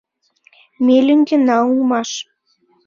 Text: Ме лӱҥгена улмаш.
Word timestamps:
Ме 0.85 0.95
лӱҥгена 1.05 1.57
улмаш. 1.71 2.09